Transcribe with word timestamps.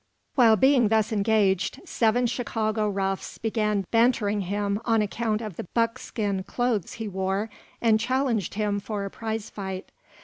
While 0.33 0.55
being 0.55 0.87
thus 0.87 1.11
engaged 1.11 1.79
seven 1.85 2.25
Chicago 2.25 2.89
roughs 2.89 3.37
began 3.37 3.85
bantering 3.91 4.41
him 4.41 4.81
on 4.83 5.03
account 5.03 5.41
of 5.41 5.57
the 5.57 5.65
buckskin 5.75 6.41
clothes 6.41 6.93
he 6.93 7.07
wore 7.07 7.51
and 7.83 7.99
challenged 7.99 8.55
him 8.55 8.79
for 8.79 9.05
a 9.05 9.11
prize 9.11 9.51
fight. 9.51 9.91